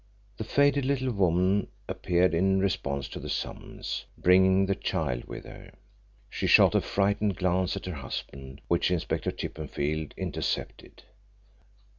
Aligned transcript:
The 0.37 0.43
faded 0.43 0.83
little 0.83 1.11
woman 1.11 1.67
appeared 1.87 2.33
in 2.33 2.59
response 2.59 3.07
to 3.09 3.19
the 3.19 3.29
summons, 3.29 4.05
bringing 4.17 4.65
the 4.65 4.73
child 4.73 5.25
with 5.25 5.45
her. 5.45 5.73
She 6.27 6.47
shot 6.47 6.73
a 6.73 6.81
frightened 6.81 7.35
glance 7.35 7.75
at 7.77 7.85
her 7.85 7.93
husband, 7.93 8.61
which 8.67 8.89
Inspector 8.89 9.29
Chippenfield 9.33 10.15
intercepted. 10.17 11.03